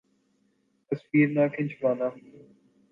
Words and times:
تصویر 0.91 1.27
نہ 1.35 1.43
کھنچوان 1.53 1.99